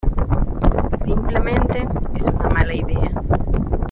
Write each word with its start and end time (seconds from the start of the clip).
Simplemente, 1.03 1.87
es 2.15 2.23
una 2.23 2.49
mala 2.49 2.73
idea". 2.73 3.21